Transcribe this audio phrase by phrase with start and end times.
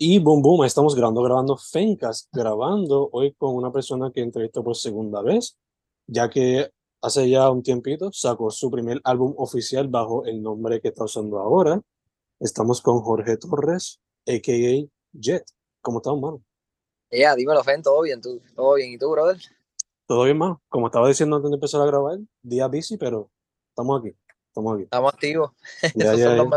[0.00, 4.76] Y boom, boom, estamos grabando, grabando Fencast, grabando hoy con una persona que entrevisto por
[4.76, 5.58] segunda vez,
[6.06, 6.70] ya que
[7.02, 11.40] hace ya un tiempito sacó su primer álbum oficial bajo el nombre que está usando
[11.40, 11.82] ahora.
[12.38, 14.86] Estamos con Jorge Torres, a.k.a.
[15.14, 15.44] Jet.
[15.80, 16.44] ¿Cómo estás, mano?
[17.10, 18.92] Ya, dímelo, Fen, todo bien, tú, todo bien.
[18.92, 19.36] ¿Y tú, brother?
[20.06, 20.62] Todo bien, mano.
[20.68, 23.32] Como estaba diciendo antes de empezar a grabar, día busy, pero
[23.70, 24.84] estamos aquí, estamos aquí.
[24.84, 25.50] Estamos activos.
[25.96, 26.48] Ya, ya, ya.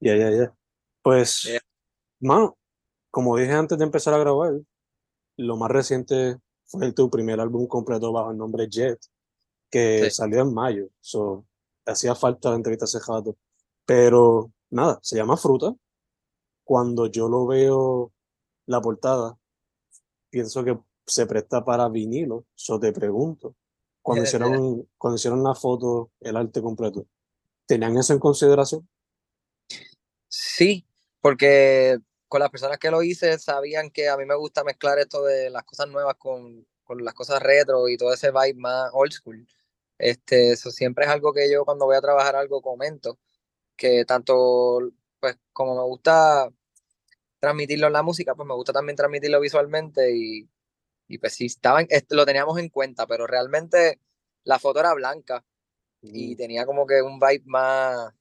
[0.00, 0.57] Ya, ya, ya.
[1.02, 1.60] Pues, Yeah.
[2.20, 2.56] mano,
[3.10, 4.54] como dije antes de empezar a grabar,
[5.36, 8.98] lo más reciente fue tu primer álbum completo bajo el nombre Jet,
[9.70, 10.16] que Sí.
[10.16, 10.88] salió en mayo.
[11.00, 11.46] So,
[11.86, 13.36] hacía falta la entrevista hace rato.
[13.86, 15.74] Pero nada, se llama Fruta.
[16.64, 18.12] Cuando yo lo veo
[18.66, 19.38] la portada,
[20.30, 22.44] pienso que se presta para vinilo.
[22.54, 23.54] So te pregunto,
[24.02, 27.06] cuando Yeah, hicieron, cuando hicieron la foto, el arte completo,
[27.66, 28.88] ¿tenían eso en consideración?
[30.58, 30.84] Sí,
[31.20, 35.22] porque con las personas que lo hice sabían que a mí me gusta mezclar esto
[35.24, 39.12] de las cosas nuevas con, con las cosas retro y todo ese vibe más old
[39.12, 39.46] school.
[39.98, 43.18] Este, eso siempre es algo que yo cuando voy a trabajar algo comento,
[43.76, 44.80] que tanto
[45.20, 46.50] pues como me gusta
[47.40, 50.48] transmitirlo en la música, pues me gusta también transmitirlo visualmente y,
[51.08, 54.00] y pues sí, estaban, este, lo teníamos en cuenta, pero realmente
[54.44, 55.44] la foto era blanca
[56.02, 58.14] y Mm, tenía como que un vibe más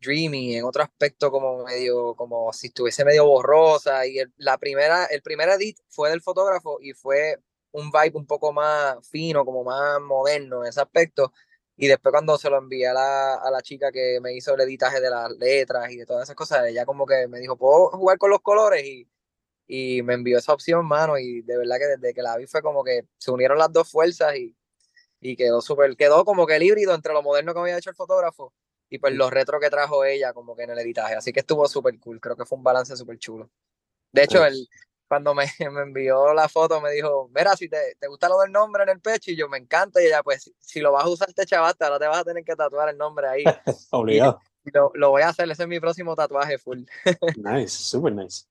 [0.00, 5.06] dreamy, en otro aspecto como medio, como si estuviese medio borrosa y el, la primera,
[5.06, 7.38] el primer edit fue del fotógrafo y fue
[7.72, 11.32] un vibe un poco más fino, como más moderno en ese aspecto.
[11.76, 14.60] Y después cuando se lo envié a la, a la chica que me hizo el
[14.62, 17.90] editaje de las letras y de todas esas cosas, ella como que me dijo, ¿puedo
[17.90, 18.84] jugar con los colores?
[18.84, 19.08] Y,
[19.66, 22.62] y me envió esa opción, mano, y de verdad que desde que la vi fue
[22.62, 24.56] como que se unieron las dos fuerzas y,
[25.20, 27.96] y quedó súper, quedó como que el híbrido entre lo moderno que había hecho el
[27.96, 28.54] fotógrafo
[28.88, 31.14] y pues los retro que trajo ella como que en el editaje.
[31.14, 33.50] Así que estuvo súper cool, creo que fue un balance súper chulo.
[34.12, 34.48] De hecho, nice.
[34.48, 34.68] el,
[35.08, 38.52] cuando me, me envió la foto me dijo, mira, si te, te gusta lo del
[38.52, 41.04] nombre en el pecho, y yo me encanta, y ella, pues si, si lo vas
[41.04, 43.44] a usar te chavaste, ahora te vas a tener que tatuar el nombre ahí.
[43.90, 44.40] Obligado.
[44.64, 46.82] Y lo, lo voy a hacer, ese es mi próximo tatuaje full.
[47.36, 48.46] Nice, super nice.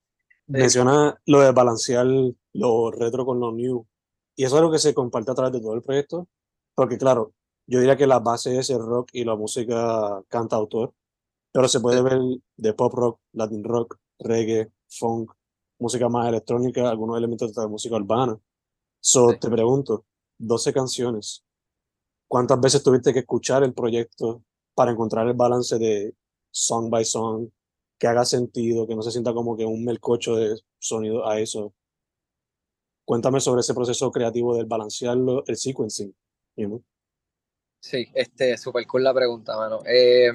[0.48, 0.52] Sí.
[0.52, 2.06] Menciona lo de balancear
[2.54, 3.86] lo retro con lo new.
[4.36, 6.28] Y eso es algo que se comparte a través de todo el proyecto.
[6.76, 7.34] Porque, claro,
[7.68, 10.94] yo diría que la base es el rock y la música cantautor.
[11.52, 12.20] Pero se puede ver
[12.58, 15.32] de pop rock, latin rock, reggae, funk,
[15.80, 18.38] música más electrónica, algunos elementos de música urbana.
[19.00, 19.40] So, Sí.
[19.40, 20.06] te pregunto,
[20.38, 21.44] 12 canciones.
[22.28, 24.44] ¿Cuántas veces tuviste que escuchar el proyecto
[24.74, 26.14] para encontrar el balance de
[26.52, 27.50] song by song,
[27.98, 31.74] que haga sentido, que no se sienta como que un melcocho de sonido a eso?
[33.06, 36.14] Cuéntame sobre ese proceso creativo del balancearlo, el sequencing.
[36.58, 36.84] you know?
[37.86, 39.80] Sí, este, súper cool la pregunta, mano.
[39.86, 40.32] Eh,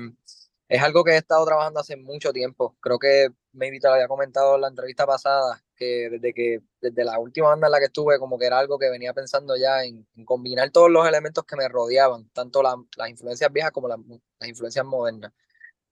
[0.68, 2.76] es algo que he estado trabajando hace mucho tiempo.
[2.80, 7.04] Creo que maybe te lo había comentado en la entrevista pasada, que desde que, desde
[7.04, 9.82] la última banda en la que estuve, como que era algo que venía pensando ya
[9.82, 13.98] en, combinar todos los elementos que me rodeaban, tanto la- las influencias viejas como las,
[14.38, 15.32] las influencias modernas.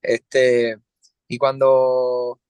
[0.02, 0.78] Este,
[1.28, 2.40] y cuando,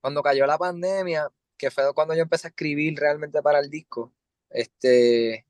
[0.00, 4.12] cuando cayó la pandemia, que fue cuando yo empecé a escribir realmente para el disco,
[4.50, 5.46] este,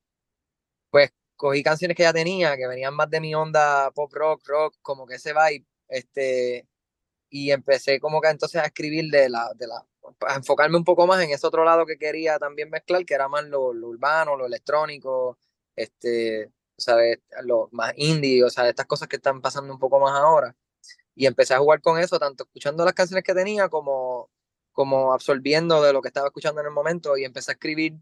[1.42, 5.08] cogí canciones que ya tenía, que venían más de mi onda pop rock, rock, como
[5.08, 6.69] que ese vibe, este,
[7.30, 9.84] y empecé como que entonces a escribir de la, de la,
[10.20, 13.26] a enfocarme un poco más en ese otro lado que quería también mezclar, que era
[13.26, 15.36] más lo, lo urbano, lo electrónico,
[15.75, 17.19] este, ¿sabes?
[17.42, 20.54] Lo más indie, o sea, estas cosas que están pasando un poco más ahora.
[21.16, 24.30] Y empecé a jugar con eso, tanto escuchando las canciones que tenía como,
[24.70, 27.94] como absorbiendo de lo que estaba escuchando en el momento y empecé a escribir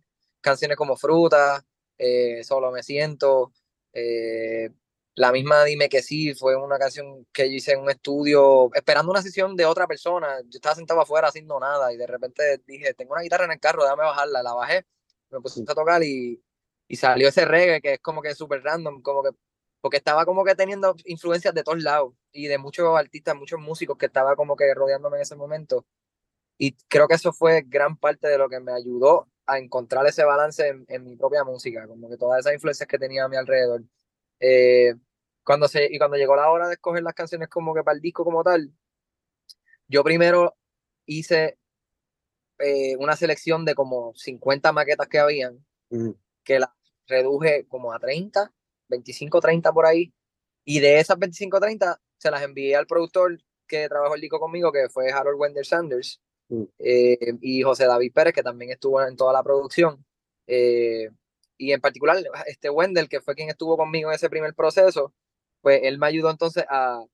[0.42, 1.64] canciones como Fruta,
[2.00, 3.53] eh, Solo Me Siento,
[3.93, 4.71] eh,
[5.15, 9.12] la misma Dime que sí, fue una canción que yo hice en un estudio, esperando
[9.12, 10.41] una sesión de otra persona.
[10.44, 13.61] Yo estaba sentado afuera haciendo nada y de repente dije, tengo una guitarra en el
[13.61, 14.43] carro, déjame bajarla.
[14.43, 14.87] La bajé,
[15.31, 16.43] me puse a tocar y,
[16.88, 19.31] y salió ese reggae que es como que súper random, como que,
[19.82, 23.99] porque estaba como que teniendo influencias de todos lados y de muchos artistas, muchos músicos
[23.99, 25.87] que estaba como que rodeándome en ese momento.
[26.58, 30.25] Y creo que eso fue gran parte de lo que me ayudó a encontrar ese
[30.25, 33.37] balance en, en mi propia música, como que todas esas influencias que tenía a mi
[33.37, 33.82] alrededor.
[34.41, 34.94] Eh,
[35.44, 38.00] cuando se, y cuando llegó la hora de escoger las canciones como que para el
[38.00, 38.73] disco como tal,
[39.88, 40.56] yo primero
[41.06, 41.58] hice
[42.58, 46.11] eh, una selección de como 50 maquetas que habían, Mm,
[46.44, 46.70] que las
[47.06, 48.53] reduje como a 30,
[48.88, 50.14] 25, 30 por ahí,
[50.64, 54.73] y de esas 25, 30 se las envié al productor que trabajó el disco conmigo,
[54.73, 56.20] que fue Harold Wender Sanders,
[56.50, 56.62] mm.
[56.79, 60.05] eh, y José David Pérez, que también estuvo en toda la producción.
[60.47, 61.11] Eh,
[61.56, 65.14] y en particular, este Wendell, que fue quien estuvo conmigo en ese primer proceso,
[65.62, 67.05] pues él me ayudó entonces a,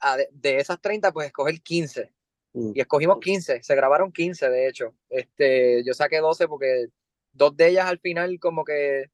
[0.00, 2.12] a de, de, esas 30, pues escoger 15
[2.74, 4.94] Y escogimos 15, se grabaron 15 de hecho.
[5.08, 6.86] Este, yo saqué 12 porque
[7.32, 9.10] dos de ellas al final como que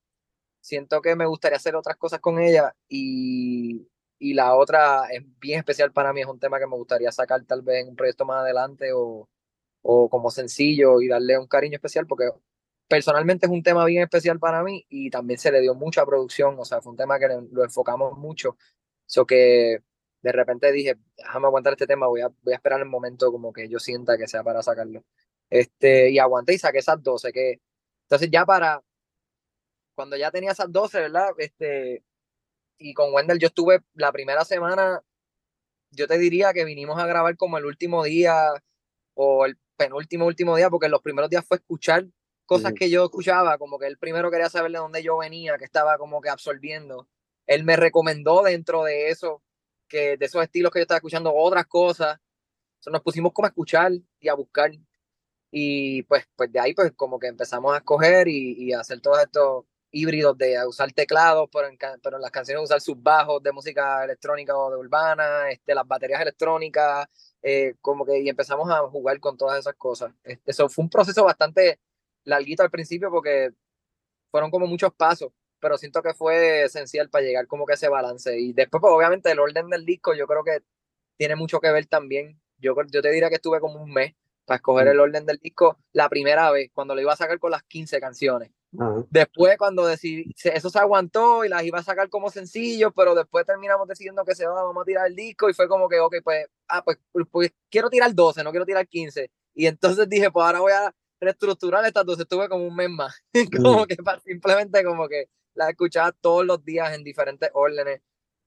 [0.61, 3.88] siento que me gustaría hacer otras cosas con ella y,
[4.19, 7.44] y la otra es bien especial para mí, es un tema que me gustaría sacar
[7.44, 9.28] tal vez en un proyecto más adelante o,
[9.82, 12.30] o como sencillo y darle un cariño especial porque
[12.88, 16.56] personalmente es un tema bien especial para mí y también se le dio mucha producción,
[16.58, 18.56] o sea, fue un tema que lo enfocamos mucho,
[19.06, 19.82] eso que
[20.22, 23.52] de repente dije, déjame aguantar este tema, voy a, voy a esperar el momento como
[23.52, 25.04] que yo sienta que sea para sacarlo.
[25.50, 27.60] Este, y aguanté y saqué esas 12, que
[28.02, 28.82] entonces ya para,
[29.94, 31.30] cuando ya tenía esas 12, ¿verdad?
[31.38, 32.02] Este,
[32.78, 35.02] y con Wendell yo estuve la primera semana,
[35.90, 38.50] yo te diría que vinimos a grabar como el último día
[39.14, 42.04] o el penúltimo último día, porque los primeros días fue escuchar
[42.44, 45.64] cosas que yo escuchaba, como que él primero quería saber de dónde yo venía, que
[45.64, 47.06] estaba como que absorbiendo.
[47.46, 49.42] Él me recomendó dentro de eso,
[49.86, 52.19] que de esos estilos que yo estaba escuchando, otras cosas.
[52.76, 54.72] Entonces nos pusimos como a escuchar y a buscar.
[55.50, 59.00] Y pues, pues de ahí pues como que empezamos a escoger y, y a hacer
[59.00, 63.42] todos estos híbridos de usar teclados, pero en, pero en las canciones usar sus bajos
[63.42, 67.06] de música electrónica o de urbana, este, las baterías electrónicas,
[67.43, 70.12] eh, como que y empezamos a jugar con todas esas cosas.
[70.46, 71.79] Eso fue un proceso bastante
[72.25, 73.50] larguito al principio porque
[74.31, 78.38] fueron como muchos pasos, pero siento que fue esencial para llegar como que ese balance.
[78.38, 80.62] Y después, pues obviamente el orden del disco yo creo que
[81.17, 82.40] tiene mucho que ver también.
[82.58, 84.14] Yo, yo te diría que estuve como un mes
[84.48, 87.50] para escoger el orden del disco la primera vez, cuando lo iba a sacar con
[87.50, 88.50] las 15 canciones.
[89.10, 93.44] Después, cuando decidí, eso se aguantó y las iba a sacar como sencillo, pero después
[93.44, 96.16] terminamos decidiendo que se va, vamos a tirar el disco y fue como que, ok,
[96.24, 96.98] pues, ah, pues,
[97.30, 99.30] pues, quiero tirar 12, no quiero tirar 15.
[99.54, 102.22] Y entonces dije, pues ahora voy a reestructurar estas 12.
[102.22, 103.22] Estuve como un mes más,
[103.62, 108.00] como que simplemente como que las escuchaba todos los días en diferentes órdenes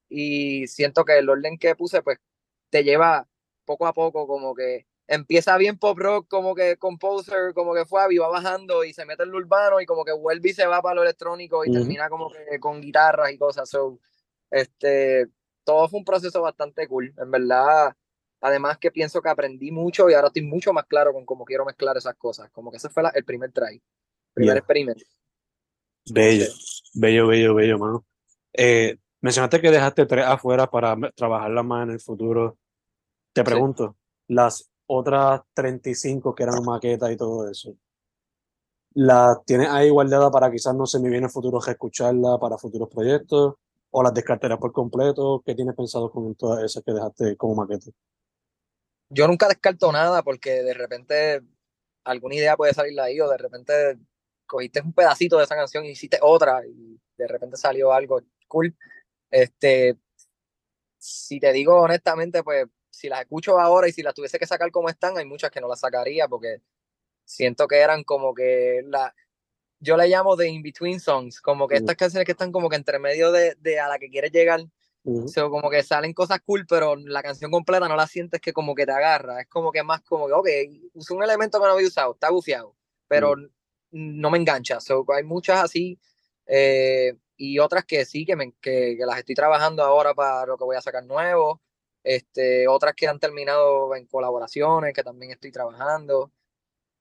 [0.09, 2.17] y siento que el orden que puse, pues,
[2.71, 3.27] te lleva
[3.65, 8.17] poco a poco como que empieza bien pop rock, como que composer, como que fue,
[8.17, 10.81] va bajando y se mete en lo urbano y como que vuelve y se va
[10.81, 13.69] para lo electrónico y termina como que con guitarras y cosas.
[13.69, 13.99] So,
[14.49, 15.27] este,
[15.63, 17.95] todo fue un proceso bastante cool, en verdad.
[18.41, 21.65] Además que pienso que aprendí mucho y ahora estoy mucho más claro con cómo quiero
[21.65, 22.49] mezclar esas cosas.
[22.51, 23.81] Como que ese fue el primer try,
[24.33, 25.03] primer experimento.
[26.09, 26.47] Bello,
[26.93, 28.05] bello, bello, bello, mano.
[28.53, 32.57] Eh, mencionaste que dejaste tres afuera para trabajarla más en el futuro.
[33.33, 33.95] Te pregunto,
[34.27, 37.73] las otras 35 que eran maquetas y todo eso.
[38.93, 42.57] ¿La tienes ahí guardada para quizás no se me viene en el futuro escucharla para
[42.57, 43.55] futuros proyectos?
[43.89, 45.41] ¿O las descartarías por completo?
[45.45, 47.89] ¿Qué tienes pensado con todas esas que dejaste como maqueta?
[49.09, 51.41] Yo nunca descarto nada porque de repente
[52.03, 53.97] alguna idea puede salir ahí o de repente
[54.45, 58.75] cogiste un pedacito de esa canción y hiciste otra y de repente salió algo cool.
[59.29, 59.97] Este,
[60.97, 64.69] si te digo honestamente, pues si las escucho ahora y si las tuviese que sacar
[64.69, 66.61] como están, hay muchas que no las sacaría porque
[67.25, 69.15] siento que eran como que la
[69.79, 72.99] yo le llamo de in-between songs, como que estas canciones que están como que entre
[72.99, 74.61] medio de, de a la que quieres llegar,
[75.35, 78.85] como que salen cosas cool, pero la canción completa no la sientes que como que
[78.85, 80.47] te agarra, es como que más como que, ok,
[80.93, 82.75] uso un elemento que no había usado, está bufiado,
[83.07, 83.33] pero
[83.89, 85.99] no me engancha, so, hay muchas así,
[86.45, 90.57] eh, y otras que sí, que, me, que, que, las estoy trabajando ahora para lo
[90.57, 91.59] que voy a sacar nuevo,
[92.03, 96.31] este, otras que han terminado en colaboraciones, que también estoy trabajando.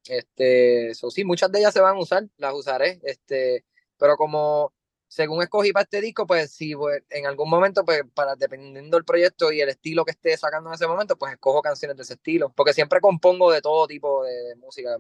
[0.09, 3.65] Este, eso sí, muchas de ellas se van a usar, las usaré, este,
[3.99, 4.73] pero como
[5.11, 9.05] según escogí para este disco, pues si pues, en algún momento, pues para dependiendo del
[9.05, 12.15] proyecto y el estilo que esté sacando en ese momento, pues escojo canciones de ese
[12.15, 14.99] estilo, porque siempre compongo de todo tipo de, música,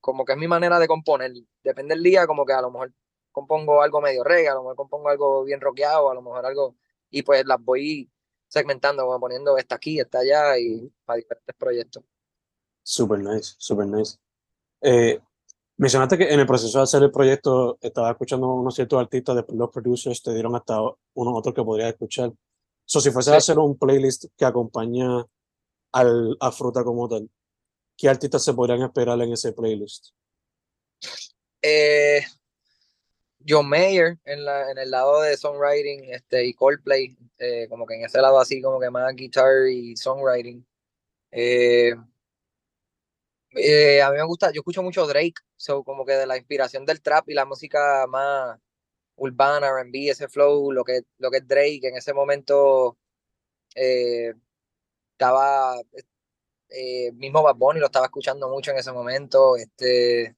[0.00, 1.32] como que es mi manera de componer,
[1.62, 2.94] depende del día, como que a lo mejor
[3.32, 6.76] compongo algo medio reggae, a lo mejor compongo algo bien rockeado, a lo mejor algo,
[7.10, 8.10] y pues las voy
[8.50, 12.02] segmentando, como poniendo esta aquí, esta allá y para diferentes proyectos.
[12.82, 14.18] Super nice, super nice.
[14.82, 15.20] Eh,
[15.76, 19.56] mencionaste que en el proceso de hacer el proyecto estaba escuchando unos ciertos artistas, después
[19.56, 22.32] los producers te dieron hasta unos otros que podrías escuchar.
[22.84, 25.24] So, si fuese a hacer un playlist que acompaña
[25.92, 27.30] al, a Fruta como tal,
[27.96, 30.08] ¿qué artistas se podrían esperar en ese playlist?
[31.62, 32.22] Eh,
[33.48, 37.94] John Mayer en, la, en el lado de songwriting este, y Coldplay, eh, como que
[37.94, 40.66] en ese lado así como que más guitar y songwriting.
[41.32, 41.94] Eh,
[43.52, 46.84] eh, a mí me gusta, yo escucho mucho Drake, so como que de la inspiración
[46.86, 48.58] del trap y la música más
[49.16, 52.96] urbana, R&B, ese flow, lo que, lo que es Drake, en ese momento
[53.74, 55.76] estaba,
[57.14, 60.36] mismo Bad Bunny lo estaba escuchando mucho en ese momento, este,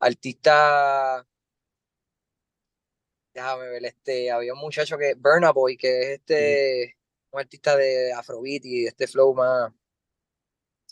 [0.00, 1.26] artista
[3.38, 6.96] déjame ver, este, había un muchacho que, Burna Boy, que es este,
[7.30, 9.72] un artista de Afrobeat y este flow más,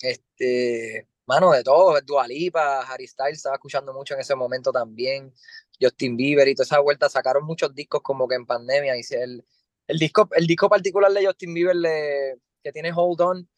[0.00, 5.32] este, mano, de todo, Dualipa, Harry Styles estaba escuchando mucho en ese momento también,
[5.80, 9.44] Justin Bieber y toda esa vuelta, sacaron muchos discos como que en pandemia, y el,
[9.88, 13.48] el disco, el disco particular de Justin Bieber le, que tiene Hold On,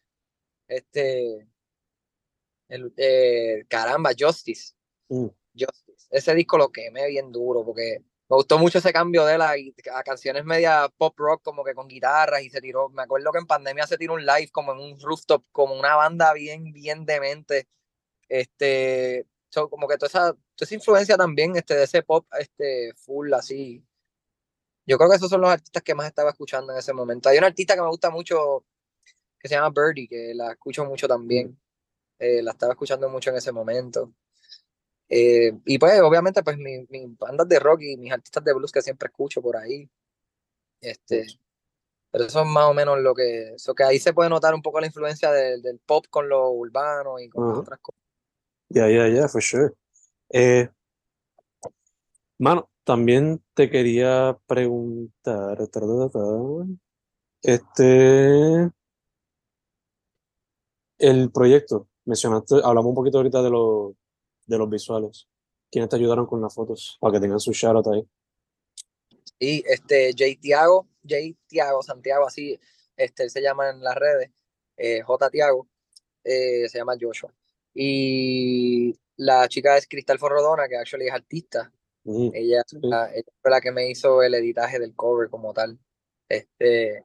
[0.67, 1.47] este,
[2.69, 4.75] el, eh, caramba, Justice.
[5.09, 5.27] Mm.
[5.59, 6.07] Justice.
[6.11, 9.55] Ese disco lo quemé bien duro porque me gustó mucho ese cambio de la
[9.95, 13.39] a canciones media pop rock como que con guitarras y se tiró, me acuerdo que
[13.39, 17.07] en pandemia se tiró un live como en un rooftop, como una banda bien, bien
[17.07, 17.69] demente.
[18.29, 19.27] Este,
[19.71, 23.83] como que toda esa, toda esa influencia también este, de ese pop este, full así.
[24.87, 27.29] Yo creo que esos son los artistas que más estaba escuchando en ese momento.
[27.29, 28.65] Hay un artista que me gusta mucho
[29.39, 31.59] que se llama Birdie, que la escucho mucho también.
[32.19, 34.13] Eh, la estaba escuchando mucho en ese momento.
[35.09, 38.83] Eh, y pues, obviamente, pues mis bandas de rock y mis artistas de blues que
[38.83, 39.89] siempre escucho por ahí.
[40.81, 41.27] Este,
[42.11, 43.55] pero eso es más o menos lo que.
[43.55, 47.19] Eso que ahí se puede notar un poco la influencia del, pop con lo urbano
[47.19, 48.01] y con otras cosas.
[48.69, 49.73] Ya, ya, ya, for sure.
[50.31, 50.69] Eh,
[52.39, 55.59] mano, también te quería preguntar.
[57.43, 58.71] Este.
[60.99, 63.95] El proyecto, mencionaste, hablamos un poquito ahorita de, lo,
[64.49, 65.29] de los visuales.
[65.71, 68.09] ¿Quiénes te ayudaron con las fotos para que tengan su shoutout ahí?
[69.39, 72.59] Y este, Jay Tiago, Jay Tiago, Santiago, así
[72.97, 74.31] este, se llama en las redes,
[74.77, 75.31] eh, J.
[75.31, 75.69] Tiago,
[76.25, 77.33] eh, se llama Joshua.
[77.75, 81.73] Y la chica es Cristal Forrodona, que actually es artista.
[82.05, 85.79] ella, ella, fue la que me hizo el editaje del cover como tal.
[86.29, 87.05] Este,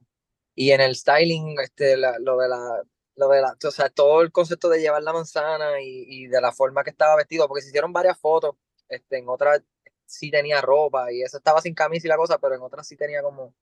[0.55, 2.83] y en el styling, este, lo de la,
[3.15, 6.41] lo de la, o sea, todo el concepto de llevar la manzana y, y, de
[6.41, 8.55] la forma que estaba vestido, porque se hicieron varias fotos,
[8.89, 9.61] este, en otras
[10.05, 12.95] sí tenía ropa y eso estaba sin camisa y la cosa, pero en otras sí
[12.95, 13.53] tenía como,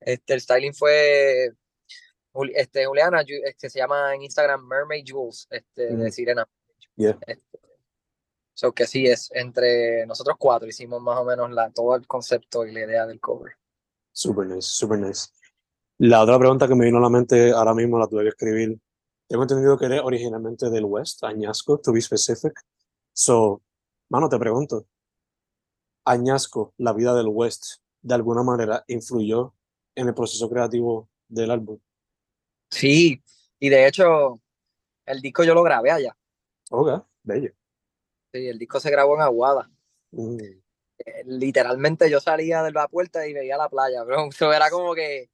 [0.00, 1.52] este, el styling fue,
[2.54, 6.48] este, Juliana, este, se llama en Instagram Mermaid Jules, este, de Sirena.
[6.96, 7.18] Yeah.
[7.26, 7.58] Este,
[8.54, 12.66] so que sí, es entre nosotros cuatro hicimos más o menos la, todo el concepto
[12.66, 13.52] y la idea del cover.
[14.12, 15.28] Super nice, super nice.
[15.98, 18.78] La otra pregunta que me vino a la mente ahora mismo la tuve que escribir.
[19.26, 22.52] Tengo entendido que eres originalmente del West, Añasco, to be specific.
[23.12, 23.62] So,
[24.08, 24.86] mano, te pregunto,
[26.04, 29.54] Añasco, la vida del West, de alguna manera influyó
[29.96, 31.80] en el proceso creativo del álbum.
[32.70, 33.20] Sí,
[33.58, 34.40] y de hecho,
[35.04, 36.16] el disco yo lo grabé allá.
[36.70, 37.50] Ok, bello.
[38.32, 39.68] Sí, el disco se grabó en Aguada.
[40.12, 40.38] Mm.
[40.40, 44.28] Eh, literalmente yo salía de la puerta y veía la playa, bro.
[44.30, 45.28] Eso era como que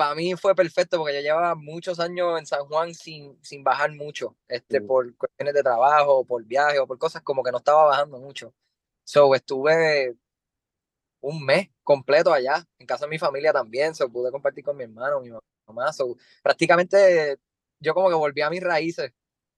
[0.00, 3.92] para mí fue perfecto porque yo llevaba muchos años en San Juan sin, sin bajar
[3.92, 4.86] mucho, este, mm.
[4.86, 8.54] por cuestiones de trabajo, por viaje o por cosas como que no estaba bajando mucho.
[9.04, 10.16] So, estuve
[11.20, 14.84] un mes completo allá, en casa de mi familia también, so, pude compartir con mi
[14.84, 15.28] hermano, mi
[15.66, 17.38] mamá, so, prácticamente
[17.78, 19.12] yo como que volví a mis raíces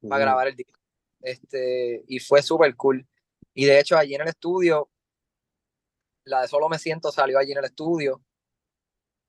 [0.08, 0.80] para grabar el disco.
[1.20, 3.06] Este, y fue súper cool.
[3.54, 4.90] Y de hecho allí en el estudio,
[6.24, 8.24] la de Solo Me Siento salió allí en el estudio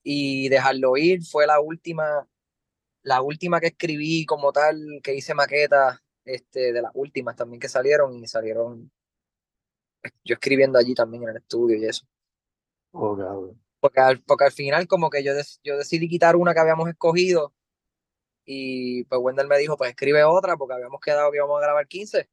[0.03, 2.27] y Dejarlo Ir fue la última,
[3.03, 7.69] la última que escribí como tal, que hice maqueta este, de las últimas también que
[7.69, 8.91] salieron y salieron
[10.23, 12.05] yo escribiendo allí también en el estudio y eso.
[12.91, 13.17] Oh,
[13.79, 15.31] porque, al, porque al final como que yo,
[15.63, 17.53] yo decidí quitar una que habíamos escogido
[18.45, 21.87] y pues Wendell me dijo, pues escribe otra porque habíamos quedado que íbamos a grabar
[21.87, 22.29] 15.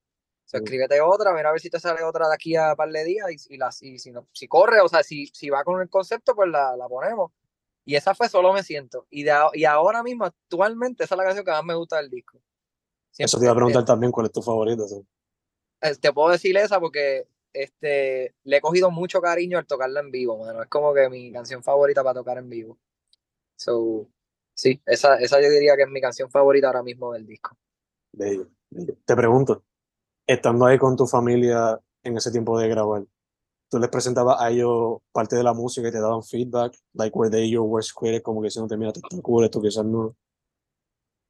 [0.52, 3.04] O escríbete otra, mira a ver si te sale otra de aquí a par de
[3.04, 5.88] días y, y, la, si, no, si corre, o sea, si, si va con el
[5.88, 7.30] concepto, pues la, la ponemos.
[7.84, 9.06] Y esa fue Solo Me Siento.
[9.10, 12.10] Y, de, y ahora mismo, actualmente, esa es la canción que más me gusta del
[12.10, 12.40] disco.
[13.16, 14.84] Eso te iba a preguntar también cuál es tu favorita.
[15.82, 20.10] Eh, te puedo decir esa porque este, le he cogido mucho cariño al tocarla en
[20.10, 20.62] vivo, mano.
[20.62, 22.78] Es como que mi canción favorita para tocar en vivo.
[23.56, 24.08] So,
[24.54, 27.56] sí, esa, esa yo diría que es mi canción favorita ahora mismo del disco.
[28.12, 29.64] Te pregunto,
[30.26, 33.04] estando ahí con tu familia en ese tiempo de grabar,
[33.70, 37.30] tú les presentabas a ellos parte de la música y te daban feedback, like were
[37.30, 40.16] they your worst critic, como que diciendo, mira, te tan cool, esto quizás no.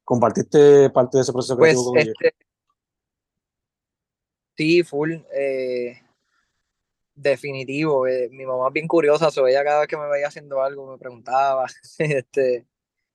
[0.04, 2.14] ¿Compartiste parte de ese proceso pues, con ellos?
[2.18, 2.34] Este,
[4.56, 5.12] sí, full.
[5.32, 6.00] Eh,
[7.14, 8.06] definitivo.
[8.06, 10.90] Eh, mi mamá es bien curiosa, so ella cada vez que me veía haciendo algo
[10.90, 11.66] me preguntaba.
[11.98, 12.66] este,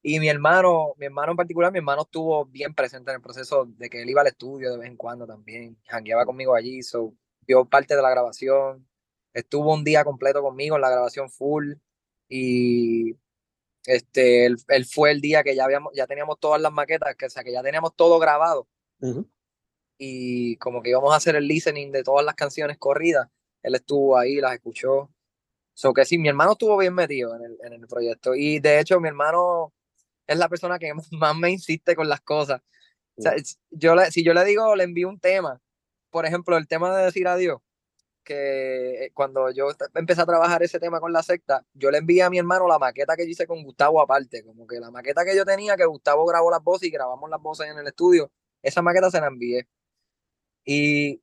[0.04, 3.66] y mi hermano, mi hermano en particular, mi hermano estuvo bien presente en el proceso
[3.66, 5.78] de que él iba al estudio de vez en cuando también.
[5.88, 8.86] Jangueaba conmigo allí, so vio parte de la grabación
[9.36, 11.74] estuvo un día completo conmigo en la grabación full
[12.28, 13.18] y
[13.86, 17.30] este, él, fue el día que ya, habíamos, ya teníamos todas las maquetas, que, o
[17.30, 18.68] sea, que ya teníamos todo grabado.
[19.98, 23.28] Y como que íbamos a hacer el listening de todas las canciones corridas,
[23.62, 25.12] él estuvo ahí, las escuchó.
[25.74, 28.34] So que sí, mi hermano estuvo bien metido en el, en el proyecto.
[28.34, 29.74] Y de hecho, mi hermano
[30.26, 32.62] es la persona que más me insiste con las cosas.
[33.18, 33.34] O sea,
[33.70, 35.62] yo le, si yo le digo, le envío un tema,
[36.10, 37.62] por ejemplo, el tema de decir adiós,
[38.26, 42.30] que cuando yo empecé a trabajar ese tema con la secta, yo le envié a
[42.30, 45.36] mi hermano la maqueta que yo hice con Gustavo aparte, como que la maqueta que
[45.36, 48.82] yo tenía, que Gustavo grabó las voces y grabamos las voces en el estudio, esa
[48.82, 49.68] maqueta se la envié.
[50.66, 51.22] Y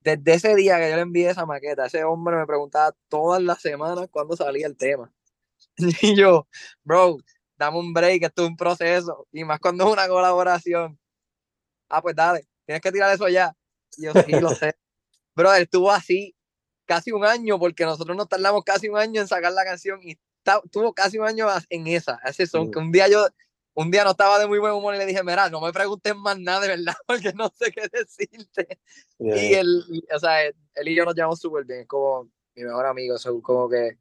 [0.00, 3.60] desde ese día que yo le envié esa maqueta, ese hombre me preguntaba todas las
[3.60, 5.12] semanas cuándo salía el tema.
[6.02, 6.46] Y yo,
[6.84, 7.16] bro,
[7.56, 9.26] dame un break, esto es un proceso.
[9.32, 10.98] Y más cuando es una colaboración.
[11.88, 13.54] Ah, pues dale, tienes que tirar eso ya.
[13.96, 14.74] Y yo sí, lo sé.
[15.34, 16.34] Bro, estuvo así
[16.92, 20.18] casi un año, porque nosotros nos tardamos casi un año en sacar la canción y
[20.70, 23.26] tuvo casi un año en esa, ese son, que un día yo,
[23.72, 26.14] un día no estaba de muy buen humor y le dije, mira, no me preguntes
[26.14, 28.78] más nada de verdad, porque no sé qué decirte.
[29.18, 29.82] Y él,
[30.14, 33.40] o sea, él y yo nos llevamos súper bien, es como mi mejor amigo, son
[33.40, 33.96] como que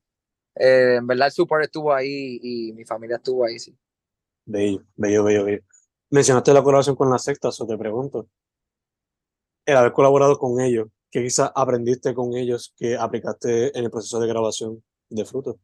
[0.56, 3.74] eh, en verdad el support estuvo ahí y mi familia estuvo ahí, sí.
[4.44, 5.62] Bello, bello, bello, bello.
[6.10, 8.28] Mencionaste la colaboración con la secta, eso te pregunto.
[9.66, 14.20] El haber colaborado con ellos, ¿qué quizás aprendiste con ellos que aplicaste en el proceso
[14.20, 15.60] de grabación de Fruto?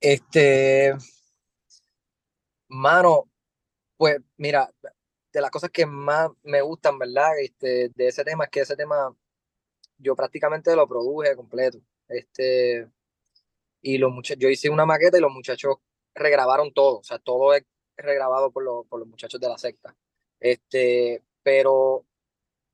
[0.00, 0.94] Este,
[2.68, 3.28] mano,
[3.96, 4.72] pues mira,
[5.32, 7.38] de las cosas que más me gustan, ¿verdad?
[7.40, 9.14] Este, de ese tema es que ese tema
[9.98, 11.80] yo prácticamente lo produje completo.
[12.08, 12.88] Este,
[13.82, 15.76] y los muchachos, yo hice una maqueta y los muchachos
[16.14, 17.64] regrabaron todo, o sea, todo es
[17.96, 19.96] regrabado por, los, por los muchachos de la secta.
[20.40, 22.04] Este, pero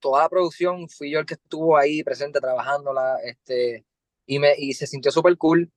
[0.04, 3.86] toda la producción fui yo el que estuvo ahí presente trabajándola, este,
[4.26, 5.72] y, me, y se sintió súper cool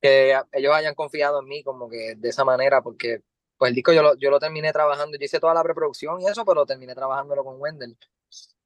[0.00, 3.20] que ellos hayan confiado en mí como que de esa manera, porque
[3.58, 6.26] pues el disco yo lo, yo lo terminé trabajando, yo hice toda la preproducción y
[6.26, 7.98] eso, pero terminé trabajándolo con Wendell.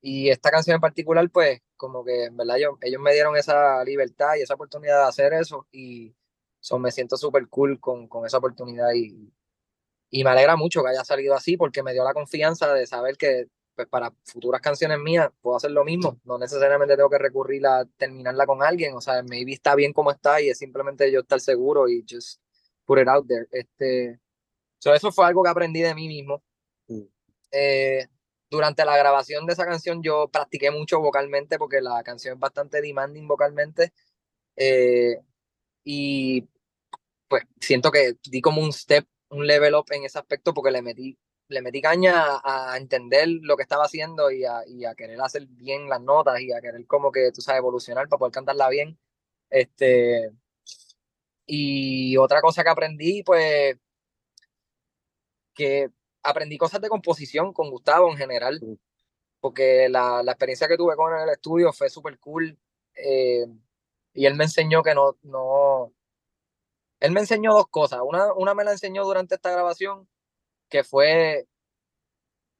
[0.01, 3.85] Y esta canción en particular, pues, como que, en verdad, yo, ellos me dieron esa
[3.85, 6.15] libertad y esa oportunidad de hacer eso y
[6.61, 9.33] son me siento súper cool con, con esa oportunidad y,
[10.11, 13.17] y me alegra mucho que haya salido así porque me dio la confianza de saber
[13.17, 16.21] que pues, para futuras canciones mías puedo hacer lo mismo.
[16.25, 18.95] No necesariamente tengo que recurrir a terminarla con alguien.
[18.95, 22.41] O sea, maybe está bien como está y es simplemente yo estar seguro y just
[22.85, 23.47] put it out there.
[23.51, 24.21] Este,
[24.85, 26.43] eso fue algo que aprendí de mí mismo.
[26.89, 27.03] Mm.
[27.53, 28.07] Eh,
[28.51, 32.81] durante la grabación de esa canción yo practiqué mucho vocalmente porque la canción es bastante
[32.81, 33.93] demanding vocalmente.
[34.57, 35.19] Eh,
[35.85, 36.49] y
[37.29, 40.83] pues siento que di como un step, un level up en ese aspecto porque le
[40.83, 41.17] metí,
[41.51, 45.47] le metí caña a, entender lo que estaba haciendo y a, y a, querer hacer
[45.47, 48.99] bien las notas y a querer como que, tú sabes, evolucionar para poder cantarla bien.
[49.51, 50.31] Este,
[51.47, 53.77] y otra cosa que aprendí, pues,
[55.55, 55.91] que
[56.23, 58.61] aprendí cosas de composición con Gustavo en general,
[59.41, 62.59] porque la, la experiencia que tuve con él en el estudio fue súper cool.
[62.95, 63.47] Eh,
[64.15, 65.93] y él me enseñó que no, no,
[67.01, 68.01] él me enseñó dos cosas.
[68.05, 70.09] Una, una me la enseñó durante esta grabación,
[70.71, 71.47] que fue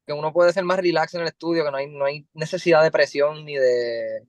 [0.07, 2.83] que uno puede ser más relax en el estudio, que no hay, no hay necesidad
[2.83, 4.27] de presión ni de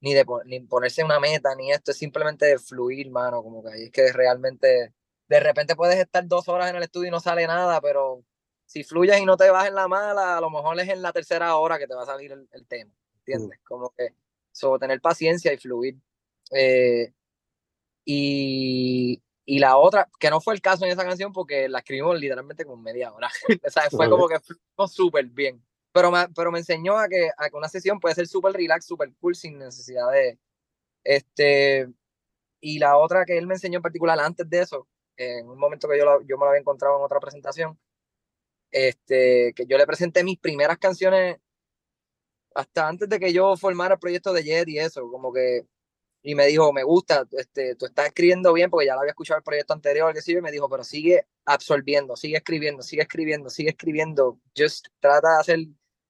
[0.00, 3.82] ni de ni ponerse una meta, ni esto, es simplemente fluir, mano, como que ahí
[3.84, 4.94] es que realmente,
[5.28, 8.24] de repente puedes estar dos horas en el estudio y no sale nada, pero
[8.64, 11.12] si fluyes y no te vas en la mala, a lo mejor es en la
[11.12, 13.58] tercera hora que te va a salir el, tema, ¿entiendes?
[13.64, 14.14] Como que,
[14.52, 15.96] sobre tener paciencia y fluir.
[16.52, 17.12] Eh,
[18.04, 22.20] y, y, la otra, que no fue el caso en esa canción porque la escribimos
[22.20, 23.30] literalmente con media hora,
[23.66, 25.64] o sea, fue como que fluyó súper bien.
[25.90, 28.86] Pero me, pero me enseñó a que, a que una sesión puede ser súper relax,
[28.86, 30.38] súper cool, sin necesidad de...
[31.02, 31.88] Este,
[32.60, 35.88] y la otra que él me enseñó en particular antes de eso, en un momento
[35.88, 37.78] que yo, yo me lo había encontrado en otra presentación,
[38.70, 41.38] este, que yo le presenté mis primeras canciones
[42.54, 45.66] hasta antes de que yo formara el proyecto de Jet y eso, como que,
[46.28, 49.38] y me dijo, me gusta, este, tú estás escribiendo bien, porque ya lo había escuchado
[49.38, 53.48] el proyecto anterior, que sí, y me dijo, pero sigue absorbiendo, sigue escribiendo, sigue escribiendo,
[53.48, 55.58] sigue escribiendo, just trata de hacer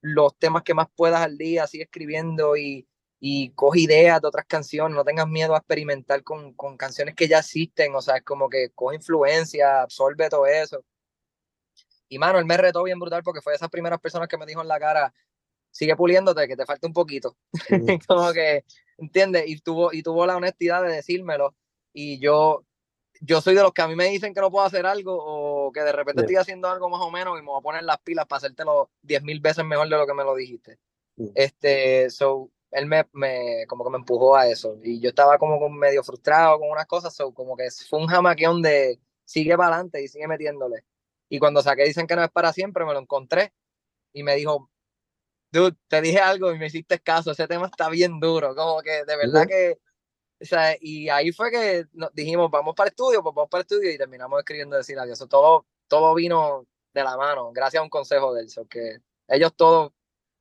[0.00, 2.88] los temas que más puedas al día, sigue escribiendo y,
[3.20, 7.28] y coge ideas de otras canciones, no tengas miedo a experimentar con, con canciones que
[7.28, 10.84] ya existen, o sea, es como que coge influencia, absorbe todo eso.
[12.08, 14.46] Y mano, él me retó bien brutal porque fue de esas primeras personas que me
[14.46, 15.14] dijo en la cara,
[15.78, 17.36] sigue puliéndote, que te falta un poquito.
[18.08, 18.64] como que,
[18.98, 19.44] ¿entiendes?
[19.46, 21.54] Y tuvo, y tuvo la honestidad de decírmelo.
[21.92, 22.64] Y yo,
[23.20, 25.70] yo soy de los que a mí me dicen que no puedo hacer algo o
[25.70, 27.98] que de repente estoy haciendo algo más o menos y me voy a poner las
[28.00, 30.80] pilas para hacértelo diez mil veces mejor de lo que me lo dijiste.
[31.36, 34.76] Este, so, él me, me, como que me empujó a eso.
[34.82, 38.62] Y yo estaba como medio frustrado con unas cosas, so, como que fue un jamaqueón
[38.62, 40.82] de sigue para adelante y sigue metiéndole.
[41.28, 43.52] Y cuando saqué Dicen que no es para siempre, me lo encontré
[44.12, 44.70] y me dijo,
[45.50, 49.04] dude, te dije algo y me hiciste caso, ese tema está bien duro, como que
[49.04, 49.78] de verdad que
[50.40, 53.60] O sea, y ahí fue que nos dijimos, vamos para el estudio, pues vamos para
[53.62, 55.18] el estudio y terminamos escribiendo decir adiós.
[55.28, 58.48] Todo, todo vino de la mano, gracias a un consejo de él.
[58.70, 59.92] que ellos todos,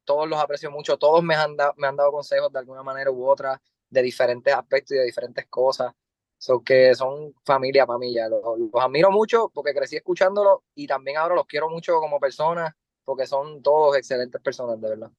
[0.06, 3.12] todos los aprecio mucho, todos me han, dado, me han dado consejos de alguna manera
[3.12, 5.94] u otra, de diferentes aspectos y de diferentes cosas.
[6.40, 8.30] So que son familia para mí ya.
[8.30, 12.74] Los, los admiro mucho porque crecí escuchándolos y también ahora los quiero mucho como personas
[13.08, 15.10] porque son todos excelentes personas, de verdad.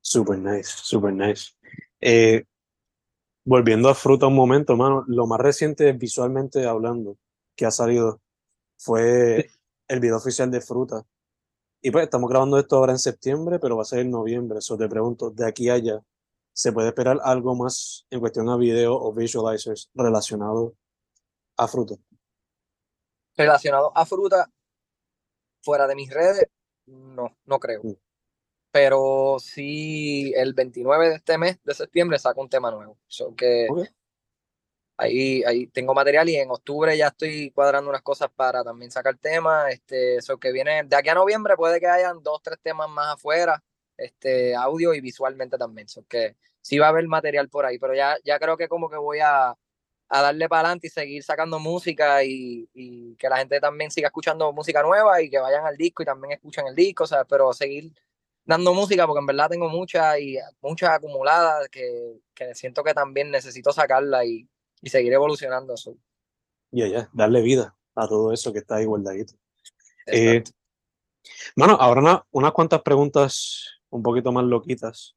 [0.00, 1.52] Super nice, super nice.
[2.00, 2.46] Eh,
[3.44, 7.18] volviendo a Fruta un momento, mano, lo más reciente visualmente hablando
[7.54, 8.22] que ha salido
[8.78, 9.50] fue
[9.86, 11.04] el video oficial de Fruta.
[11.82, 14.60] Y pues estamos grabando esto ahora en septiembre, pero va a ser en noviembre.
[14.60, 16.00] Eso te pregunto, de aquí a allá,
[16.54, 20.74] ¿se puede esperar algo más en cuestión a video o visualizers relacionado
[21.58, 21.96] a Fruta?
[23.36, 24.50] Relacionado a Fruta,
[25.60, 26.46] fuera de mis redes,
[26.86, 27.82] no, no creo.
[28.70, 32.98] Pero sí el 29 de este mes de septiembre saco un tema nuevo.
[33.06, 33.68] So que
[34.96, 39.16] ahí, ahí tengo material y en octubre ya estoy cuadrando unas cosas para también sacar
[39.16, 39.72] temas.
[39.72, 43.14] Este, eso que viene de aquí a noviembre puede que hayan dos, tres temas más
[43.14, 43.62] afuera,
[43.96, 45.88] este, audio y visualmente también.
[45.88, 48.90] So que sí va a haber material por ahí, pero ya, ya creo que como
[48.90, 49.56] que voy a,
[50.08, 54.08] a darle para adelante y seguir sacando música y, y, que la gente también siga
[54.08, 57.24] escuchando música nueva y que vayan al disco y también escuchen el disco, o sea,
[57.24, 57.92] pero seguir
[58.44, 63.30] dando música porque en verdad tengo muchas y muchas acumuladas que, que, siento que también
[63.30, 64.48] necesito sacarla y,
[64.80, 65.74] y seguir evolucionando.
[65.74, 65.96] eso.
[66.70, 69.34] Ya, ya, darle vida a todo eso que está ahí guardadito.
[70.06, 70.44] Eh,
[71.56, 75.16] mano, ahora unas cuantas preguntas un poquito más loquitas,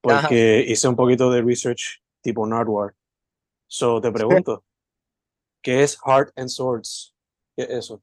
[0.00, 2.94] porque hice un poquito de research tipo Nardwar.
[3.74, 4.64] So te pregunto,
[5.60, 7.12] ¿qué es Heart and Swords?
[7.56, 8.00] ¿Qué es eso?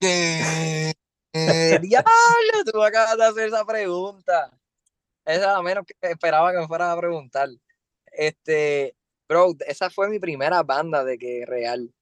[0.00, 0.92] Eh,
[1.80, 4.58] diablo, tú acabas de hacer esa pregunta.
[5.24, 7.48] Esa a menos que esperaba que me fueras a preguntar.
[8.06, 8.96] Este,
[9.28, 11.94] bro, esa fue mi primera banda de que real.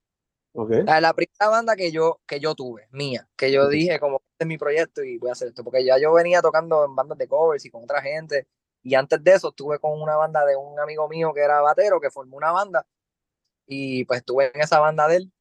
[0.55, 0.85] Okay.
[0.85, 4.47] La, primera banda que yo, que yo tuve, mía, que yo dije como este es
[4.47, 7.29] mi proyecto y voy a hacer esto, porque ya yo venía tocando en bandas de
[7.29, 8.47] covers y con otra gente,
[8.85, 12.01] y antes de eso estuve con una banda de un amigo mío que era batero,
[12.01, 12.87] que formó una banda,
[13.67, 15.33] y pues estuve en esa banda de él,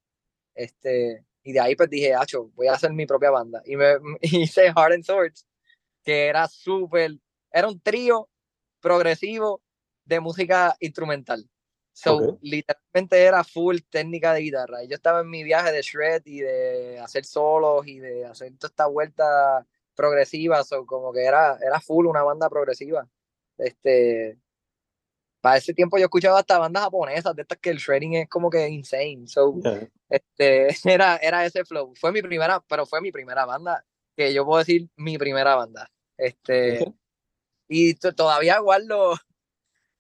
[0.56, 3.62] este, y de ahí pues dije, Acho, voy a hacer mi propia banda.
[3.66, 5.46] Y me hice Heart and Swords,
[6.04, 7.12] que era súper,
[7.52, 8.30] era un trío
[8.80, 9.62] progresivo
[10.06, 11.48] de música instrumental.
[11.96, 14.84] So, literalmente era full técnica de guitarra.
[14.84, 18.52] Y yo estaba en mi viaje de shred y de hacer solos y de hacer
[18.58, 20.64] toda esta vuelta progresiva.
[20.64, 23.08] So, como que era, era full una banda progresiva.
[23.58, 24.38] Este,
[25.42, 28.50] para ese tiempo yo escuchaba hasta bandas japonesas, de estas que el shredding es como
[28.50, 29.28] que insane.
[29.28, 29.56] So,
[30.10, 31.94] este, era, era ese flow.
[31.96, 33.84] Fue mi primera, pero fue mi primera banda,
[34.16, 35.90] que yo puedo decir mi primera banda.
[36.18, 36.86] Este,
[37.68, 39.16] y todavía guardo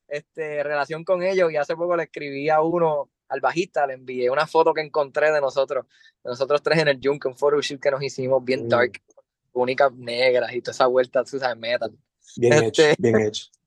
[0.08, 4.30] este, relación con ellos y hace poco le escribí a uno, al bajista, le envié
[4.30, 5.88] una foto que encontré de nosotros,
[6.24, 8.70] de nosotros tres en el Junk, un photoshoot que nos hicimos bien mm.
[8.70, 9.02] dark,
[9.54, 11.98] únicas negras y toda esa vuelta, tú sabes, metal.
[12.38, 13.48] Bien hecho, este, bien hecho.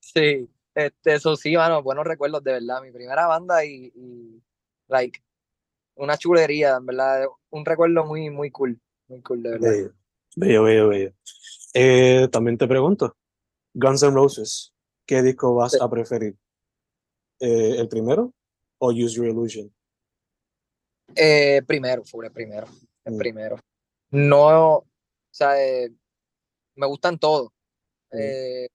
[0.00, 2.82] Sí, este, eso sí, mano, buenos recuerdos, de verdad.
[2.82, 3.92] Mi primera banda y,
[4.86, 5.20] like,
[5.96, 7.26] una chulería, en verdad.
[7.50, 8.78] Un recuerdo muy, muy cool.
[9.08, 9.92] Muy cool, de verdad.
[10.36, 11.12] Bello, bello, bello.
[11.72, 13.16] Eh, también te pregunto,
[13.72, 14.72] Guns N' Roses,
[15.06, 16.36] ¿qué disco vas a preferir?
[17.40, 18.32] Eh, ¿El primero
[18.78, 19.74] o Use Your Illusion?
[21.16, 22.66] Eh, primero, fue el primero.
[23.04, 23.18] El mm.
[23.18, 23.58] primero.
[24.10, 24.86] No, o
[25.30, 25.54] sea,
[26.76, 27.53] me gustan todos.
[28.14, 28.74] Mm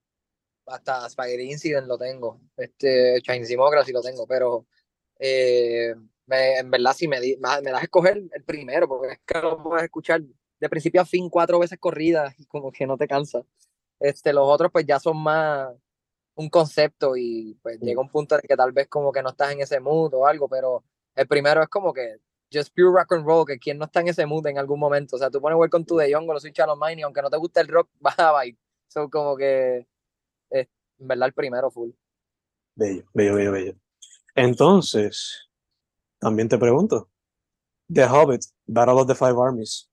[0.70, 4.66] hasta Spaghetti Incident lo tengo, este, Chainsmokers lo tengo, pero
[5.18, 5.94] eh,
[6.28, 9.86] en verdad si me, me, das a escoger el primero, porque es que lo puedes
[9.86, 13.44] escuchar de principio a fin cuatro veces corridas y como que no te cansa.
[14.00, 15.74] Este, los otros pues ya son más
[16.36, 19.52] un concepto y pues llega un punto en que tal vez como que no estás
[19.52, 20.84] en ese mood o algo, pero
[21.16, 22.18] el primero es como que
[22.52, 25.16] just pure rock and roll, que quien no está en ese mood en algún momento,
[25.16, 27.22] o sea, tú pones Welcome to the Young o los Switch a Mine y aunque
[27.22, 28.69] no te guste el rock, vas a bailar.
[28.90, 29.88] Son como que
[31.00, 31.92] en verdad el primero full.
[32.76, 33.76] Bello, bello, bello, bello.
[34.36, 35.50] Entonces,
[36.20, 37.10] también te pregunto,
[37.92, 39.90] The Hobbit, Battle of the Five Armies,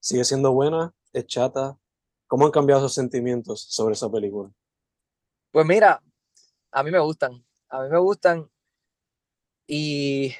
[0.00, 0.92] ¿sigue siendo buena?
[1.12, 1.78] ¿Es chata?
[2.26, 4.52] ¿Cómo han cambiado sus sentimientos sobre esa película?
[5.50, 6.02] Pues mira,
[6.70, 8.50] a mí me gustan, a mí me gustan
[9.66, 10.34] y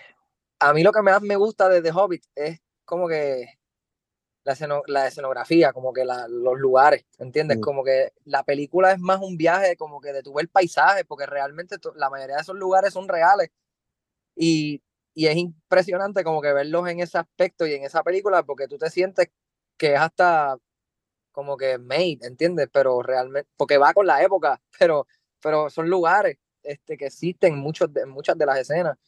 [0.58, 3.57] a mí lo que más me gusta de The Hobbit es como que
[4.86, 7.58] la, escenografía, como que los lugares, ¿entiendes?
[7.58, 7.60] Mm.
[7.60, 11.26] Como que la película es más un viaje, como que de tu ver paisaje, porque
[11.26, 13.50] realmente la mayoría de esos lugares son reales.
[14.36, 14.82] Y,
[15.14, 18.78] y, es impresionante como que verlos en ese aspecto y en esa película, porque tú
[18.78, 19.28] te sientes
[19.76, 20.58] que es hasta
[21.32, 22.68] como que made, ¿entiendes?
[22.72, 25.06] Pero realmente, porque va con la época, pero,
[25.40, 28.98] pero son lugares este, que existen en, muchos de, muchas de las escenas.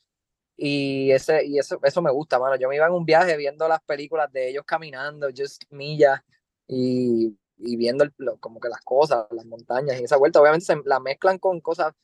[0.62, 2.54] Y, ese, y eso, eso me gusta, mano.
[2.56, 6.20] Yo me iba en un viaje viendo las películas de ellos caminando, just millas,
[6.68, 8.04] y, y viendo
[8.40, 10.38] como que las cosas, las montañas y esa vuelta.
[10.38, 11.94] Obviamente se la mezclan con cosas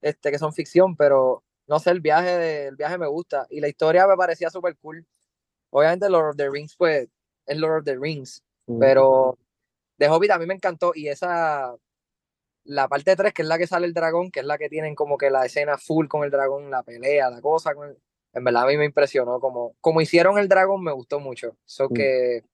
[0.00, 3.46] este, que son ficción, pero no sé, el viaje, el viaje me gusta.
[3.48, 5.06] Y la historia me parecía súper cool.
[5.70, 7.08] Obviamente Lord of the Rings, pues,
[7.46, 8.42] es Lord of the Rings,
[8.80, 9.38] pero
[9.98, 11.76] de Hobbit a mí me encantó y esa,
[12.70, 14.94] la parte 3, que es la que sale el dragón, que es la que tienen
[14.94, 17.72] como que la escena full con el dragón, la pelea, la cosa,
[18.32, 21.88] en verdad a mí me impresionó, como, como hicieron el dragón me gustó mucho, so
[21.88, 22.44] que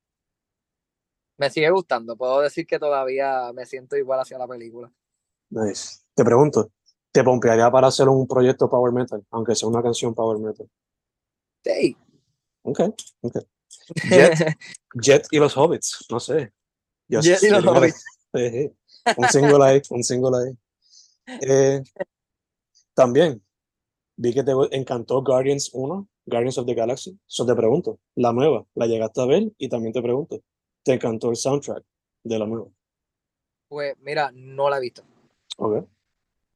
[1.37, 4.90] me sigue gustando, puedo decir que todavía me siento igual hacia la película.
[5.50, 5.98] Nice.
[6.14, 6.70] Te pregunto,
[7.12, 10.66] ¿te pompearía para hacer un proyecto Power Metal, aunque sea una canción Power Metal?
[11.62, 11.94] Sí.
[12.62, 12.81] Ok,
[13.20, 13.37] ok.
[14.94, 16.55] Jet, y los Hobbits, no sé.
[17.07, 18.02] Jet y los Hobbits.
[19.16, 21.38] Un single ahí, un single ahí.
[21.42, 21.82] Eh,
[22.94, 23.42] también
[24.16, 27.18] vi que te encantó Guardians 1, Guardians of the Galaxy.
[27.28, 29.52] Eso te pregunto, la nueva, ¿la llegaste a ver?
[29.58, 30.40] Y también te pregunto,
[30.82, 31.84] ¿te encantó el soundtrack
[32.24, 32.68] de la nueva?
[33.68, 35.02] Pues mira, no la he visto.
[35.58, 35.86] Ok.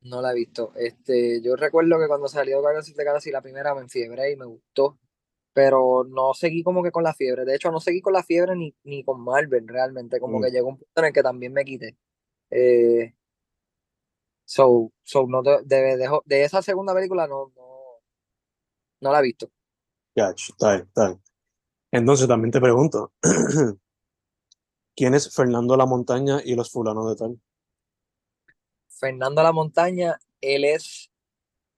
[0.03, 0.73] No la he visto.
[0.77, 4.37] Este, yo recuerdo que cuando salió Guardians of the Galaxy la primera me enfiebré y
[4.37, 4.99] me gustó
[5.53, 7.45] pero no seguí como que con la fiebre.
[7.45, 10.43] De hecho, no seguí con la fiebre ni, ni con Marvel realmente, como mm.
[10.43, 11.97] que llegó un punto en el que también me quité.
[12.51, 13.15] Eh,
[14.45, 15.63] so, so no de,
[16.25, 18.01] de, esa segunda película no, no,
[19.01, 19.51] no la he visto.
[20.15, 20.35] Bien.
[21.93, 23.13] Entonces también te pregunto,
[24.97, 27.41] ¿quién es Fernando La Montaña y los fulanos de tal?
[28.89, 31.11] Fernando La Montaña, él es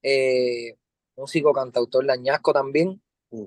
[0.02, 0.76] eh,
[1.16, 3.00] músico, cantautor de Añasco también.
[3.30, 3.46] Mm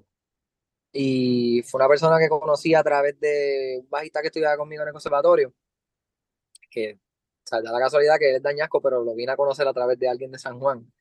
[0.98, 4.88] y fue una persona que conocí a través de un bajista que estudiaba conmigo en
[4.88, 5.54] el conservatorio,
[6.70, 6.98] que
[7.46, 9.74] o sea, da la casualidad que él es dañasco, pero lo vine a conocer a
[9.74, 10.92] través de alguien de San Juan,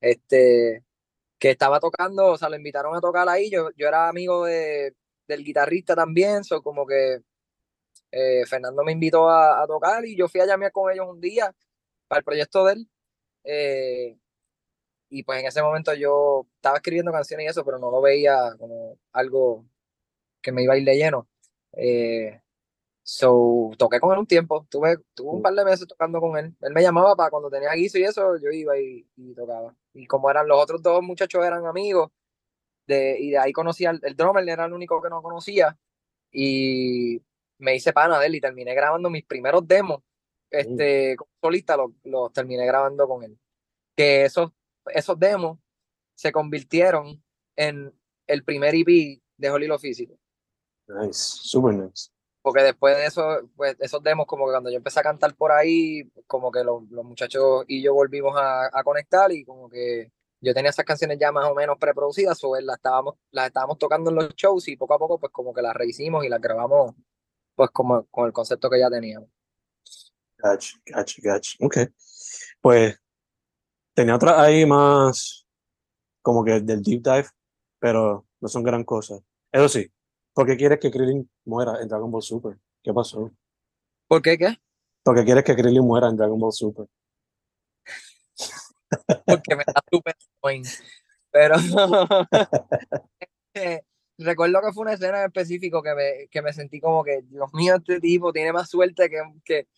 [0.00, 0.84] este,
[1.38, 4.94] que estaba tocando, o sea, lo invitaron a tocar ahí, yo, yo era amigo de,
[5.28, 7.22] del guitarrista también, so como que
[8.12, 11.54] eh, Fernando me invitó a, tocar y yo fui a llamar con ellos un día
[12.08, 12.88] para el proyecto de él.
[13.44, 14.18] Eh,
[15.08, 18.54] y pues en ese momento yo estaba escribiendo canciones y eso, pero no lo veía
[18.58, 19.64] como algo
[20.42, 21.28] que me iba a ir de lleno.
[21.72, 22.40] Eh,
[23.02, 26.54] so, toqué con él un tiempo, tuve, tuve un par de meses tocando con él.
[26.60, 29.74] Él me llamaba para cuando tenía guiso y eso, yo iba y, tocaba.
[29.94, 32.10] Y como eran los otros dos muchachos eran amigos,
[32.86, 35.76] de, y de ahí conocía el, el drummer, era el único que no conocía.
[36.32, 37.22] Y
[37.58, 40.02] me hice pana de él y terminé grabando mis primeros demos.
[40.50, 43.38] Este, como solista los, los terminé grabando con él.
[43.94, 44.50] Que esos
[44.86, 45.58] esos demos
[46.14, 47.22] se convirtieron
[47.56, 47.92] en
[48.26, 50.18] el primer EP de Holly lo Físico.
[50.88, 52.10] Nice, super nice.
[52.42, 55.52] Porque después de eso, pues esos demos, como que cuando yo empecé a cantar por
[55.52, 60.70] ahí, como que los, muchachos y yo volvimos a, conectar y como que yo tenía
[60.70, 64.34] esas canciones ya más o menos preproducidas, o las estábamos, las estábamos tocando en los
[64.34, 66.94] shows y poco a poco pues como que las rehicimos y las grabamos
[67.54, 69.28] pues como con el concepto que ya teníamos.
[70.38, 71.56] Gotcha, gotcha, gotcha.
[71.60, 71.76] Ok.
[72.62, 72.98] Pues
[74.00, 75.46] Tenía otras ahí más
[76.22, 77.28] como que del deep dive,
[77.78, 79.18] pero no son gran cosa.
[79.52, 79.92] Eso sí,
[80.40, 82.56] ¿por qué quieres que Krillin muera en Dragon Ball Super?
[82.82, 83.30] ¿Qué pasó?
[84.08, 84.56] ¿Por qué qué?
[85.02, 86.86] ¿Por qué quieres que Krillin muera en Dragon Ball Super?
[89.26, 90.16] Porque me da super
[91.30, 91.56] Pero
[94.16, 97.52] recuerdo que fue una escena en específico que me, que me sentí como que, Dios
[97.52, 99.68] mío, este tipo tiene más suerte que, que,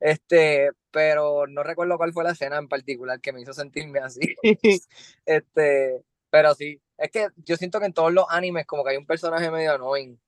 [0.00, 4.34] este, pero no recuerdo cuál fue la escena en particular que me hizo sentirme así.
[5.26, 8.96] este, pero sí, es que yo siento que en todos los animes como que hay
[8.96, 10.18] un personaje medio annoying.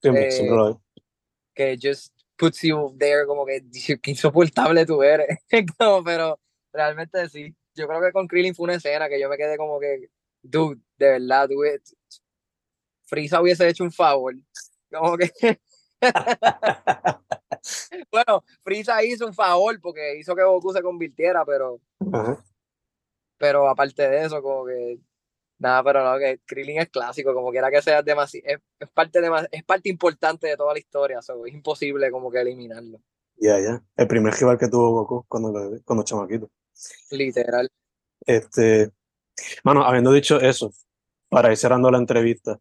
[0.00, 0.74] Siempre, siempre lo hay.
[1.54, 3.62] Que just puts you there como que,
[4.00, 5.38] qué insoportable tú eres.
[6.04, 6.40] pero
[6.72, 7.54] realmente sí.
[7.74, 10.08] Yo creo que con Krillin fue una escena que yo me quedé como que,
[10.42, 11.82] dude, de verdad, dude,
[13.04, 14.34] Frieza hubiese hecho un favor.
[14.90, 15.30] Como que
[18.10, 21.80] bueno, Frieza hizo un favor porque hizo que Goku se convirtiera, pero.
[23.38, 24.98] Pero aparte de eso, como que.
[25.58, 29.30] Nada, pero no, que Krillin es clásico, como quiera que sea, demasiado, es, parte de,
[29.52, 33.00] es parte importante de toda la historia, es imposible como que eliminarlo.
[33.36, 33.82] Ya, ya.
[33.96, 35.52] El primer rival que tuvo Goku cuando,
[35.84, 36.50] cuando chamaquito.
[37.10, 37.68] Literal.
[38.26, 38.92] Este.
[39.64, 40.72] Mano, habiendo dicho eso,
[41.28, 42.58] para ir cerrando la entrevista,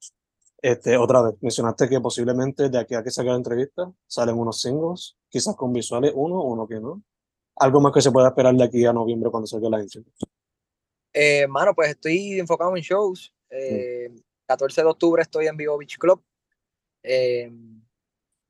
[0.63, 4.61] este, otra vez, mencionaste que posiblemente de aquí a que salga la entrevista salen unos
[4.61, 7.03] singles, quizás con visuales, uno, uno que no.
[7.57, 10.25] ¿Algo más que se pueda esperar de aquí a noviembre cuando salga la entrevista?
[11.13, 13.33] Eh, mano, pues estoy enfocado en shows.
[13.49, 14.09] Eh,
[14.47, 16.23] 14 de octubre estoy en Vivo Beach Club.
[17.03, 17.51] Eh,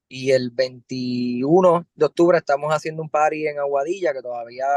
[0.07, 4.67] y el 21 de octubre estamos haciendo un party en Aguadilla que todavía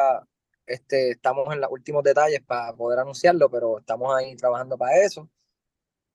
[0.67, 5.29] este, estamos en los últimos detalles para poder anunciarlo, pero estamos ahí trabajando para eso.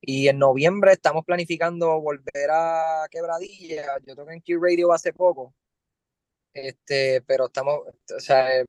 [0.02, 4.00] Y en noviembre estamos planificando volver a Quebradilla.
[4.06, 5.54] Yo toqué en Q Radio hace poco.
[6.54, 8.66] Este, pero estamos, o sea,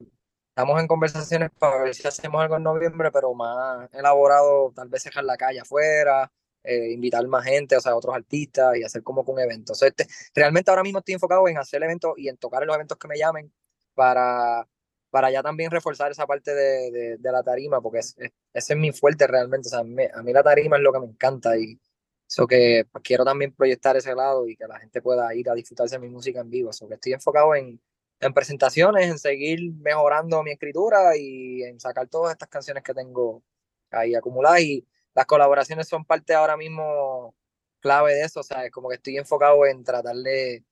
[0.52, 5.02] estamos en conversaciones para ver si hacemos algo en noviembre, pero más elaborado, tal vez
[5.02, 6.30] dejar la calle afuera,
[6.62, 9.72] eh, invitar más gente, o sea, otros artistas y hacer como que un evento.
[9.72, 12.66] O sea, este, realmente ahora mismo estoy enfocado en hacer eventos y en tocar en
[12.68, 13.50] los eventos que me llamen
[13.94, 14.68] para,
[15.10, 18.14] para ya también reforzar esa parte de, de, la tarima, porque es,
[18.52, 19.68] ese es mi fuerte realmente.
[19.68, 21.80] O sea, a mí, la tarima es lo que me encanta y
[22.28, 25.54] eso que pues, quiero también proyectar ese lado y que la gente pueda ir a
[25.54, 26.70] disfrutarse de mi música en vivo.
[26.70, 27.80] Eso que estoy enfocado en,
[28.22, 33.42] en presentaciones, en seguir mejorando mi escritura y en sacar todas estas canciones que tengo
[33.90, 34.60] ahí acumuladas.
[34.62, 37.34] Y las colaboraciones son parte ahora mismo
[37.80, 38.40] clave de eso.
[38.40, 40.64] O sea, es como que estoy enfocado en tratar de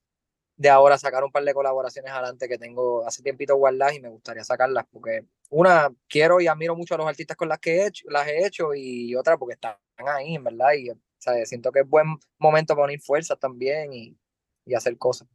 [0.61, 4.11] de ahora sacar un par de colaboraciones adelante que tengo hace tiempito guardadas y me
[4.11, 7.87] gustaría sacarlas porque una, quiero y admiro mucho a los artistas con las que he
[7.87, 10.91] hecho, las he hecho y otra porque están ahí, en verdad, y
[11.47, 12.09] siento que es buen
[12.39, 14.19] momento para unir fuerzas también y,
[14.67, 15.29] y hacer cosas.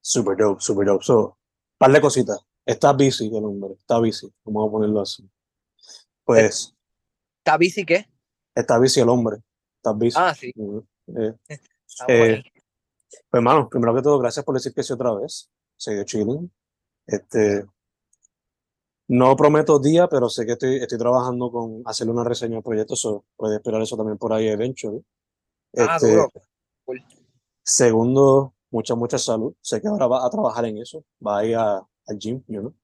[0.00, 1.04] Super dope, super dope.
[1.04, 1.38] So,
[1.78, 2.38] par de cositas.
[2.64, 5.28] Está busy el hombre, está busy, vamos a ponerlo así.
[6.24, 6.74] Pues.
[7.38, 8.06] ¿Está busy qué?
[8.54, 9.38] Está busy el hombre,
[9.76, 10.14] está busy.
[10.16, 10.52] Ah, sí.
[10.56, 11.34] eh,
[12.06, 12.42] pues,
[13.32, 15.50] hermano, primero que todo, gracias por decir que sí otra vez.
[15.76, 16.50] Se dio chilling.
[17.06, 17.64] Este,
[19.08, 22.94] no prometo día, pero sé que estoy, estoy trabajando con hacerle una reseña al proyecto,
[22.94, 25.04] so puedes esperar eso también por ahí eventually.
[25.76, 26.26] Ah, este,
[27.64, 29.54] Segundo, mucha, mucha salud.
[29.60, 31.04] Sé que ahora va a trabajar en eso.
[31.24, 32.74] Va a ir al gym, you know?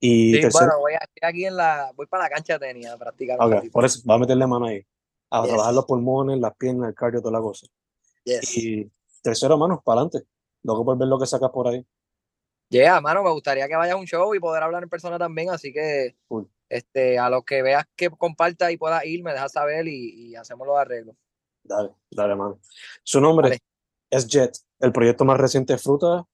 [0.00, 3.70] Y sí, tercero, bueno, voy aquí en la, voy para la cancha de tenis prácticamente.
[3.70, 4.86] por eso, va a meterle mano ahí.
[5.30, 7.66] A trabajar los pulmones, las piernas, el cardio, toda la cosa.
[8.24, 8.90] Y
[9.22, 10.26] tercero, mano, para adelante.
[10.62, 11.84] Luego por ver lo que sacas por ahí.
[12.70, 15.48] Yeah, mano, me gustaría que vayas a un show y poder hablar en persona también,
[15.48, 16.16] así que
[16.68, 20.66] este, a los que veas que comparta y puedas ir, me dejas saber y, hacemos
[20.66, 21.16] los arreglos.
[21.64, 22.60] Dale, dale, mano.
[23.02, 23.58] Su nombre
[24.10, 26.26] es Jet, el proyecto más reciente de Fruta.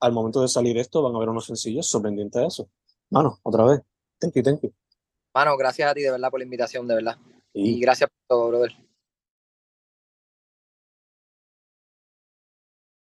[0.00, 2.70] Al momento de salir esto, van a ver unos sencillos sorprendentes a eso.
[3.10, 3.80] Mano, otra vez.
[4.20, 4.72] Thank you, thank you.
[5.34, 7.16] Mano, gracias a ti de verdad por la invitación, de verdad.
[7.52, 8.87] Y gracias por todo, brother.